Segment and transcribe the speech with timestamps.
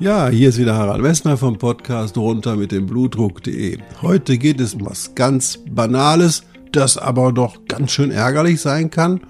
[0.00, 3.78] Ja, hier ist wieder Harald Wessner vom Podcast runter mit dem Blutdruck.de.
[4.02, 9.20] Heute geht es um was ganz Banales, das aber doch ganz schön ärgerlich sein kann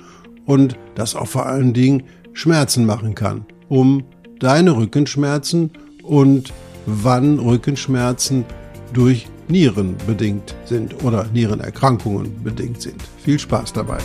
[0.46, 3.44] und das auch vor allen Dingen Schmerzen machen kann.
[3.68, 4.04] Um
[4.38, 5.70] deine Rückenschmerzen
[6.02, 6.50] und
[6.86, 8.46] wann Rückenschmerzen
[8.94, 13.02] durch Nieren bedingt sind oder Nierenerkrankungen bedingt sind.
[13.22, 13.98] Viel Spaß dabei.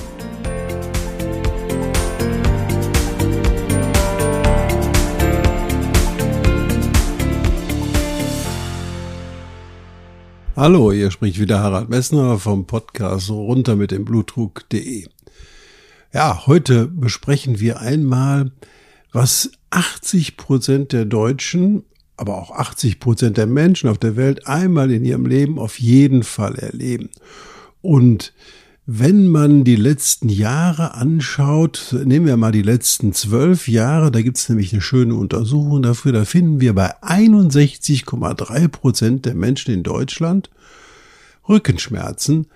[10.60, 15.08] Hallo, hier spricht wieder Harald Messner vom Podcast runter mit dem Blutdruck.de.
[16.14, 18.52] Ja, heute besprechen wir einmal,
[19.14, 21.86] was 80 Prozent der Deutschen,
[22.18, 26.24] aber auch 80 Prozent der Menschen auf der Welt einmal in ihrem Leben auf jeden
[26.24, 27.10] Fall erleben.
[27.82, 28.34] Und
[28.92, 34.38] wenn man die letzten Jahre anschaut, nehmen wir mal die letzten zwölf Jahre, da gibt
[34.38, 39.84] es nämlich eine schöne Untersuchung dafür, da finden wir bei 61,3 Prozent der Menschen in
[39.84, 40.50] Deutschland
[41.48, 42.48] Rückenschmerzen.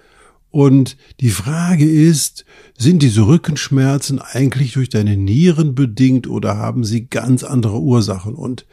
[0.50, 7.06] Und die Frage ist, sind diese Rückenschmerzen eigentlich durch deine Nieren bedingt oder haben sie
[7.06, 8.34] ganz andere Ursachen?
[8.34, 8.66] Und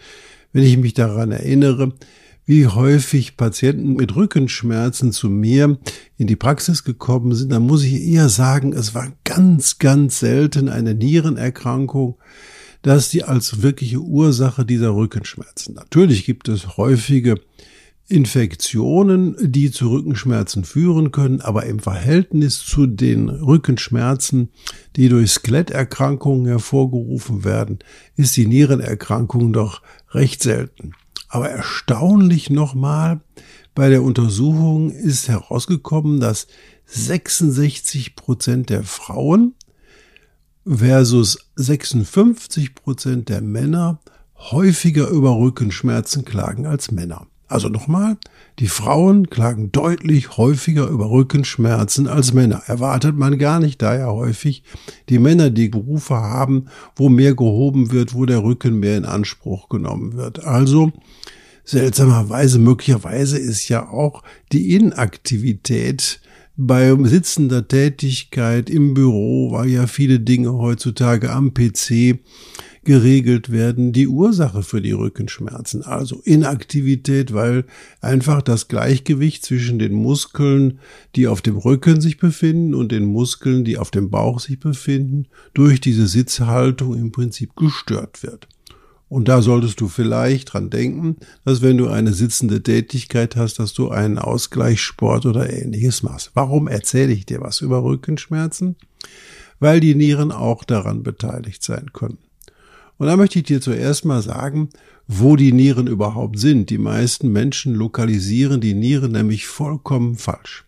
[0.54, 1.92] wenn ich mich daran erinnere,
[2.50, 5.78] wie häufig Patienten mit Rückenschmerzen zu mir
[6.16, 10.68] in die Praxis gekommen sind, dann muss ich eher sagen, es war ganz, ganz selten
[10.68, 12.18] eine Nierenerkrankung,
[12.82, 15.76] dass die als wirkliche Ursache dieser Rückenschmerzen.
[15.76, 17.36] Natürlich gibt es häufige
[18.08, 24.48] Infektionen, die zu Rückenschmerzen führen können, aber im Verhältnis zu den Rückenschmerzen,
[24.96, 27.78] die durch Skeletterkrankungen hervorgerufen werden,
[28.16, 30.94] ist die Nierenerkrankung doch recht selten.
[31.30, 33.20] Aber erstaunlich nochmal,
[33.76, 36.48] bei der Untersuchung ist herausgekommen, dass
[36.86, 39.54] 66 Prozent der Frauen
[40.66, 44.00] versus 56 Prozent der Männer
[44.36, 47.28] häufiger über Rückenschmerzen klagen als Männer.
[47.50, 48.16] Also nochmal,
[48.60, 52.62] die Frauen klagen deutlich häufiger über Rückenschmerzen als Männer.
[52.66, 54.62] Erwartet man gar nicht, da ja häufig
[55.08, 59.68] die Männer die Berufe haben, wo mehr gehoben wird, wo der Rücken mehr in Anspruch
[59.68, 60.44] genommen wird.
[60.44, 60.92] Also
[61.64, 64.22] seltsamerweise, möglicherweise ist ja auch
[64.52, 66.20] die Inaktivität
[66.56, 72.20] bei sitzender Tätigkeit im Büro, weil ja viele Dinge heutzutage am PC
[72.84, 75.82] geregelt werden, die Ursache für die Rückenschmerzen.
[75.82, 77.64] Also Inaktivität, weil
[78.00, 80.78] einfach das Gleichgewicht zwischen den Muskeln,
[81.14, 85.26] die auf dem Rücken sich befinden und den Muskeln, die auf dem Bauch sich befinden,
[85.52, 88.48] durch diese Sitzhaltung im Prinzip gestört wird.
[89.10, 93.74] Und da solltest du vielleicht dran denken, dass wenn du eine sitzende Tätigkeit hast, dass
[93.74, 96.30] du einen Ausgleichssport oder ähnliches machst.
[96.34, 98.76] Warum erzähle ich dir was über Rückenschmerzen?
[99.58, 102.18] Weil die Nieren auch daran beteiligt sein können.
[103.00, 104.68] Und da möchte ich dir zuerst mal sagen,
[105.08, 106.68] wo die Nieren überhaupt sind.
[106.68, 110.66] Die meisten Menschen lokalisieren die Nieren nämlich vollkommen falsch.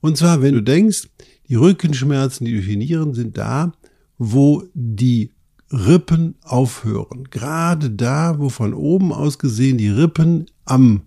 [0.00, 1.10] Und zwar, wenn du denkst,
[1.48, 3.72] die Rückenschmerzen, die durch die Nieren sind da,
[4.18, 5.30] wo die
[5.70, 7.28] Rippen aufhören.
[7.30, 11.02] Gerade da, wo von oben aus gesehen die Rippen am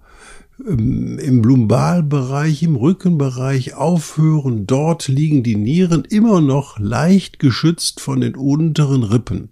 [0.66, 4.66] ähm, im Lumbalbereich, im Rückenbereich aufhören.
[4.66, 9.50] Dort liegen die Nieren immer noch leicht geschützt von den unteren Rippen.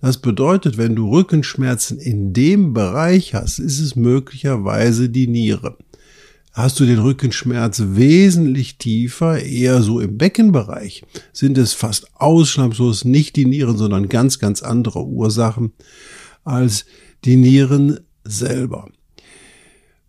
[0.00, 5.76] Das bedeutet, wenn du Rückenschmerzen in dem Bereich hast, ist es möglicherweise die Niere.
[6.52, 13.36] Hast du den Rückenschmerz wesentlich tiefer, eher so im Beckenbereich, sind es fast ausschnahmslos nicht
[13.36, 15.72] die Nieren, sondern ganz, ganz andere Ursachen
[16.42, 16.86] als
[17.24, 18.88] die Nieren selber.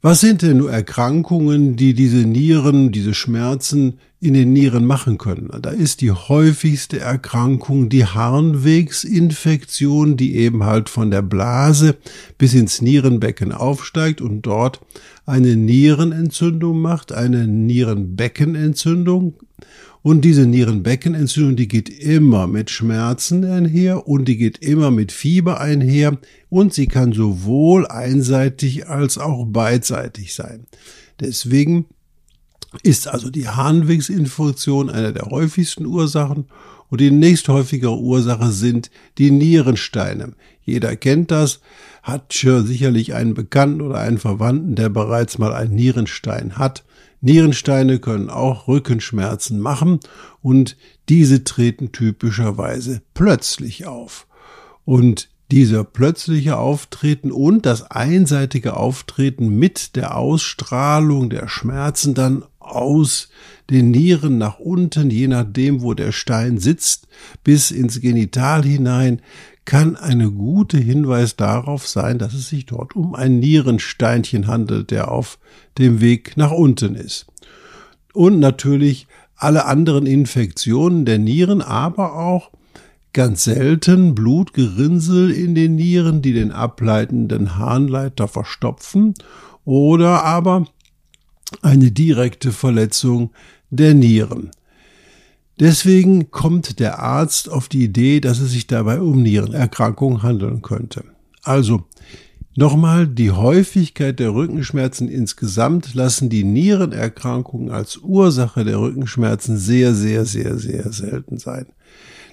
[0.02, 5.50] Was sind denn nur Erkrankungen, die diese Nieren, diese Schmerzen in den Nieren machen können?
[5.62, 11.98] Da ist die häufigste Erkrankung die Harnwegsinfektion, die eben halt von der Blase
[12.38, 14.80] bis ins Nierenbecken aufsteigt und dort
[15.26, 19.34] eine Nierenentzündung macht, eine Nierenbeckenentzündung.
[20.04, 25.62] Und diese Nierenbeckenentzündung, die geht immer mit Schmerzen einher und die geht immer mit Fieber
[25.62, 26.18] einher
[26.50, 30.66] und sie kann sowohl einseitig als auch beidseitig sein.
[31.20, 31.86] Deswegen
[32.84, 36.46] ist also die Harnwegsinfektion eine der häufigsten Ursachen
[36.90, 40.34] und die nächsthäufigere Ursache sind die Nierensteine.
[40.64, 41.62] Jeder kennt das,
[42.04, 46.84] hat sicherlich einen Bekannten oder einen Verwandten, der bereits mal einen Nierenstein hat.
[47.22, 50.00] Nierensteine können auch Rückenschmerzen machen
[50.42, 50.76] und
[51.08, 54.28] diese treten typischerweise plötzlich auf.
[54.84, 63.30] Und dieser plötzliche Auftreten und das einseitige Auftreten mit der Ausstrahlung der Schmerzen dann aus
[63.70, 67.08] den Nieren nach unten, je nachdem, wo der Stein sitzt,
[67.44, 69.22] bis ins Genital hinein,
[69.66, 75.12] kann eine gute Hinweis darauf sein, dass es sich dort um ein Nierensteinchen handelt, der
[75.12, 75.40] auf
[75.78, 77.28] dem Weg nach unten ist.
[78.14, 82.52] Und natürlich alle anderen Infektionen der Nieren, aber auch
[83.14, 89.14] ganz selten Blutgerinnsel in den Nieren, die den ableitenden Harnleiter verstopfen
[89.66, 90.66] oder aber
[91.62, 93.32] eine direkte Verletzung
[93.70, 94.52] der Nieren.
[95.60, 101.04] Deswegen kommt der Arzt auf die Idee, dass es sich dabei um Nierenerkrankungen handeln könnte.
[101.44, 101.84] Also,
[102.56, 110.26] nochmal, die Häufigkeit der Rückenschmerzen insgesamt lassen die Nierenerkrankungen als Ursache der Rückenschmerzen sehr, sehr,
[110.26, 111.68] sehr, sehr selten sein.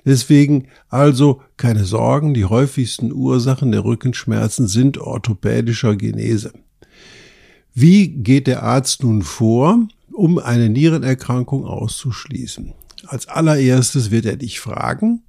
[0.07, 6.53] Deswegen also keine Sorgen, die häufigsten Ursachen der Rückenschmerzen sind orthopädischer Genese.
[7.81, 12.73] Wie geht der Arzt nun vor, um eine Nierenerkrankung auszuschließen?
[13.07, 15.23] Als allererstes wird er dich fragen,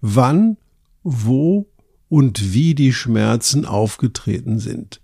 [0.00, 0.58] wann,
[1.02, 1.66] wo
[2.08, 5.00] und wie die Schmerzen aufgetreten sind.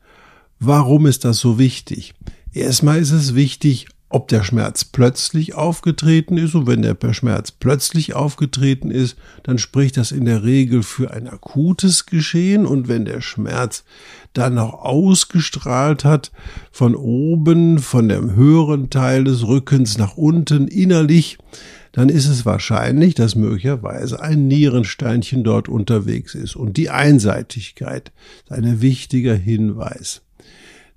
[0.61, 2.15] Warum ist das so wichtig?
[2.53, 6.55] Erstmal ist es wichtig, ob der Schmerz plötzlich aufgetreten ist.
[6.55, 11.27] Und wenn der Schmerz plötzlich aufgetreten ist, dann spricht das in der Regel für ein
[11.27, 12.65] akutes Geschehen.
[12.65, 13.83] Und wenn der Schmerz
[14.33, 16.31] dann noch ausgestrahlt hat,
[16.71, 21.39] von oben, von dem höheren Teil des Rückens nach unten innerlich,
[21.91, 26.55] dann ist es wahrscheinlich, dass möglicherweise ein Nierensteinchen dort unterwegs ist.
[26.55, 28.13] Und die Einseitigkeit
[28.45, 30.23] ist ein wichtiger Hinweis.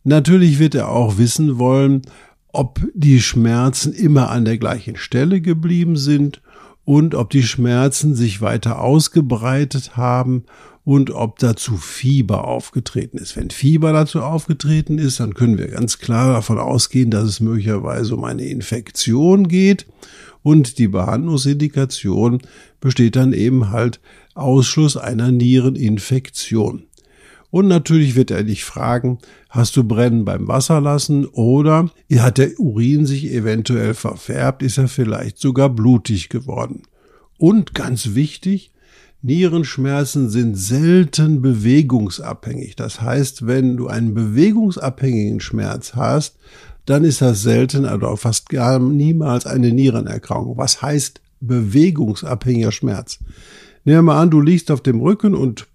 [0.04, 2.04] Natürlich wird er auch wissen wollen,
[2.58, 6.42] ob die Schmerzen immer an der gleichen Stelle geblieben sind
[6.86, 10.46] und ob die Schmerzen sich weiter ausgebreitet haben
[10.84, 13.36] und ob dazu Fieber aufgetreten ist.
[13.36, 18.16] Wenn Fieber dazu aufgetreten ist, dann können wir ganz klar davon ausgehen, dass es möglicherweise
[18.16, 19.86] um eine Infektion geht
[20.42, 22.42] und die Behandlungsindikation
[22.80, 24.00] besteht dann eben halt
[24.34, 26.87] Ausschluss einer Niereninfektion.
[27.50, 33.06] Und natürlich wird er dich fragen, hast du Brennen beim Wasserlassen oder hat der Urin
[33.06, 36.84] sich eventuell verfärbt, ist er vielleicht sogar blutig geworden.
[37.38, 38.72] Und ganz wichtig,
[39.22, 42.76] Nierenschmerzen sind selten bewegungsabhängig.
[42.76, 46.38] Das heißt, wenn du einen bewegungsabhängigen Schmerz hast,
[46.86, 50.58] dann ist das selten oder fast gar niemals eine Nierenerkrankung.
[50.58, 53.20] Was heißt bewegungsabhängiger Schmerz?
[53.84, 55.68] Nehmen wir mal an, du liegst auf dem Rücken und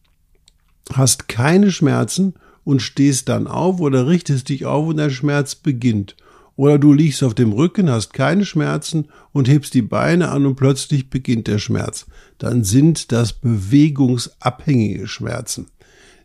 [0.93, 2.34] hast keine Schmerzen
[2.64, 6.17] und stehst dann auf oder richtest dich auf und der Schmerz beginnt.
[6.55, 10.56] Oder du liegst auf dem Rücken, hast keine Schmerzen und hebst die Beine an und
[10.56, 12.06] plötzlich beginnt der Schmerz.
[12.38, 15.69] Dann sind das bewegungsabhängige Schmerzen.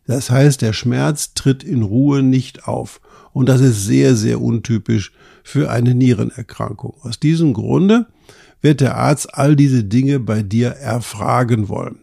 [0.05, 3.01] Das heißt, der Schmerz tritt in Ruhe nicht auf.
[3.33, 5.11] Und das ist sehr, sehr untypisch
[5.43, 6.95] für eine Nierenerkrankung.
[7.01, 8.07] Aus diesem Grunde
[8.61, 11.99] wird der Arzt all diese Dinge bei dir erfragen wollen.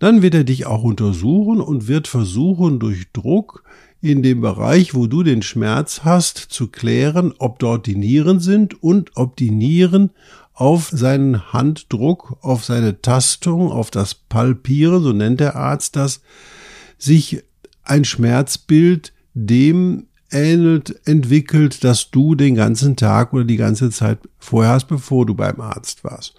[0.00, 3.62] Dann wird er dich auch untersuchen und wird versuchen, durch Druck
[4.00, 8.82] in dem Bereich, wo du den Schmerz hast, zu klären, ob dort die Nieren sind
[8.82, 10.10] und ob die Nieren
[10.54, 16.22] auf seinen Handdruck, auf seine Tastung, auf das Palpieren, so nennt der Arzt das,
[16.96, 17.44] sich
[17.82, 24.72] ein Schmerzbild dem ähnelt, entwickelt, dass du den ganzen Tag oder die ganze Zeit vorher
[24.72, 26.34] hast, bevor du beim Arzt warst.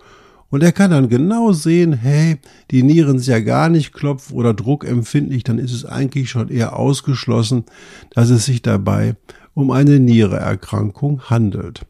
[0.51, 2.37] Und er kann dann genau sehen, hey,
[2.69, 6.77] die Nieren sind ja gar nicht klopf- oder druckempfindlich, dann ist es eigentlich schon eher
[6.77, 7.63] ausgeschlossen,
[8.11, 9.15] dass es sich dabei
[9.53, 11.81] um eine Niereerkrankung handelt.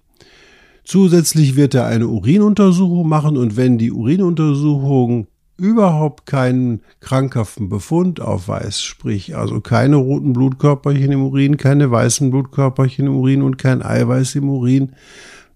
[0.84, 5.28] Zusätzlich wird er eine Urinuntersuchung machen und wenn die Urinuntersuchung
[5.58, 13.08] überhaupt keinen krankhaften Befund aufweist, sprich also keine roten Blutkörperchen im Urin, keine weißen Blutkörperchen
[13.08, 14.94] im Urin und kein Eiweiß im Urin,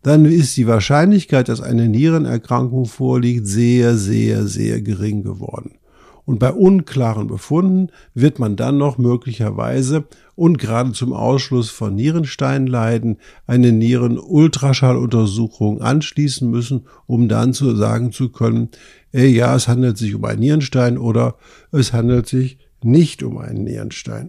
[0.06, 5.80] dann ist die Wahrscheinlichkeit, dass eine Nierenerkrankung vorliegt, sehr, sehr, sehr gering geworden.
[6.26, 10.04] Und bei unklaren Befunden wird man dann noch möglicherweise
[10.36, 18.30] und gerade zum Ausschluss von Nierensteinleiden eine Nierenultraschalluntersuchung anschließen müssen, um dann zu sagen zu
[18.30, 18.70] können,
[19.12, 21.34] ey, ja, es handelt sich um einen Nierenstein oder
[21.72, 24.28] es handelt sich nicht um einen Nierenstein.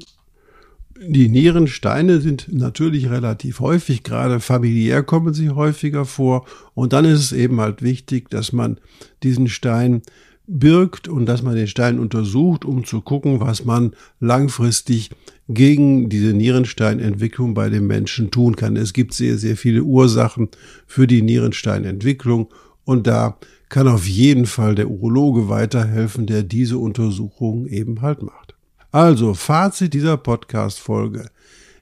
[1.00, 6.46] Die Nierensteine sind natürlich relativ häufig, gerade familiär kommen sie häufiger vor.
[6.74, 8.78] Und dann ist es eben halt wichtig, dass man
[9.22, 10.02] diesen Stein
[10.46, 15.10] birgt und dass man den Stein untersucht, um zu gucken, was man langfristig
[15.48, 18.76] gegen diese Nierensteinentwicklung bei den Menschen tun kann.
[18.76, 20.48] Es gibt sehr, sehr viele Ursachen
[20.86, 22.48] für die Nierensteinentwicklung
[22.84, 23.38] und da
[23.68, 28.45] kann auf jeden Fall der Urologe weiterhelfen, der diese Untersuchung eben halt macht.
[28.92, 31.28] Also, Fazit dieser Podcast-Folge.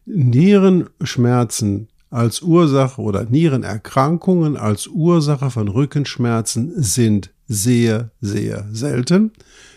[0.06, 9.32] Nierenschmerzen als Ursache oder Nierenerkrankungen als Ursache von Rückenschmerzen sind sehr, sehr selten.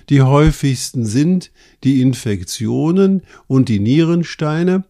[0.10, 1.52] Die häufigsten sind
[1.84, 4.86] die Infektionen und die Nierensteine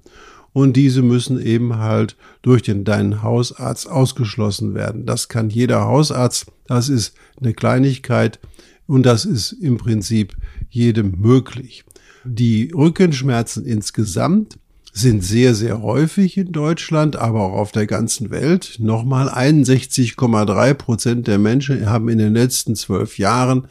[0.53, 5.05] und diese müssen eben halt durch den deinen Hausarzt ausgeschlossen werden.
[5.05, 8.39] Das kann jeder Hausarzt, das ist eine Kleinigkeit
[8.85, 10.35] und das ist im Prinzip
[10.69, 11.83] jedem möglich.
[12.29, 14.59] Die Rückenschmerzen insgesamt
[14.91, 18.75] sind sehr, sehr häufig in Deutschland, aber auch auf der ganzen Welt.
[18.79, 23.67] Nochmal 61,3 Prozent der Menschen haben in den letzten zwölf Jahren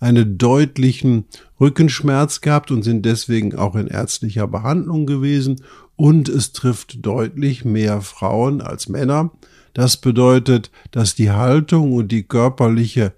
[0.00, 1.26] einen deutlichen
[1.60, 5.62] Rückenschmerz gehabt und sind deswegen auch in ärztlicher Behandlung gewesen.
[5.94, 9.30] Und es trifft deutlich mehr Frauen als Männer.
[9.74, 13.12] Das bedeutet, dass die Haltung und die körperliche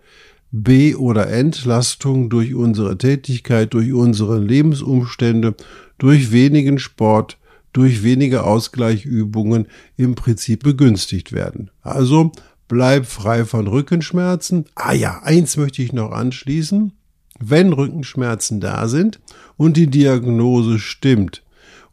[0.63, 5.55] B- oder Entlastung durch unsere Tätigkeit, durch unsere Lebensumstände,
[5.99, 7.39] durch wenigen Sport
[7.75, 11.71] durch weniger Ausgleichübungen im Prinzip begünstigt werden.
[11.83, 12.33] Also
[12.69, 14.67] bleib frei von Rückenschmerzen.
[14.77, 16.93] Ah ja, eins möchte ich noch anschließen.
[17.41, 19.21] Wenn Rückenschmerzen da sind
[19.57, 21.43] und die Diagnose stimmt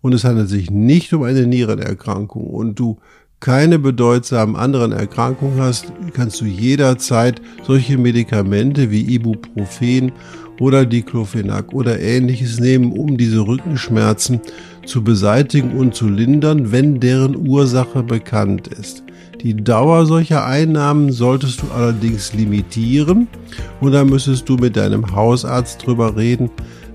[0.01, 2.99] und es handelt sich nicht um eine Nierenerkrankung und du
[3.41, 10.11] keine bedeutsamen anderen Erkrankungen hast, kannst du jederzeit solche Medikamente wie Ibuprofen
[10.59, 14.41] oder Diclofenac oder ähnliches nehmen, um diese Rückenschmerzen
[14.85, 19.03] zu beseitigen und zu lindern, wenn deren Ursache bekannt ist.
[19.41, 23.27] Die Dauer solcher Einnahmen solltest du allerdings limitieren
[23.79, 26.51] und da müsstest du mit deinem Hausarzt drüber reden,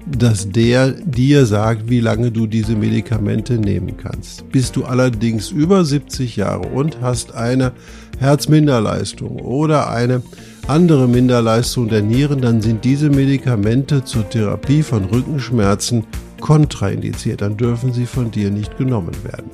[0.07, 4.49] dass der dir sagt, wie lange du diese Medikamente nehmen kannst.
[4.51, 7.73] Bist du allerdings über 70 Jahre und hast eine
[8.19, 10.23] Herzminderleistung oder eine
[10.69, 16.05] andere Minderleistung der Nieren, dann sind diese Medikamente zur Therapie von Rückenschmerzen
[16.41, 17.41] kontraindiziert.
[17.41, 19.51] Dann dürfen sie von dir nicht genommen werden.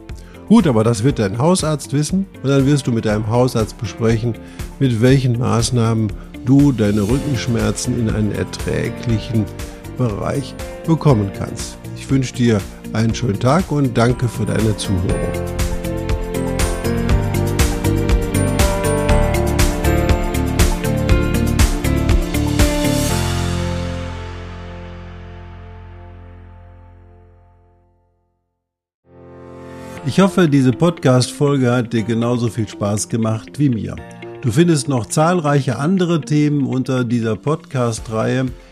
[0.49, 4.35] Gut, aber das wird dein Hausarzt wissen und dann wirst du mit deinem Hausarzt besprechen,
[4.81, 6.13] mit welchen Maßnahmen
[6.45, 9.45] du deine Rückenschmerzen in einen erträglichen
[9.97, 10.55] Bereich
[10.87, 11.79] bekommen kannst.
[11.97, 12.61] Ich wünsche dir
[12.93, 15.53] einen schönen Tag und danke für deine Zuhörung.
[30.05, 33.97] Ich hoffe, diese Podcast-Folge hat dir genauso viel Spaß gemacht wie mir.
[34.43, 38.47] Du findest noch zahlreiche andere Themen unter dieser Podcast-Reihe,